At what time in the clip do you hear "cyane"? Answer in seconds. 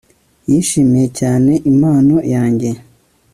1.19-1.51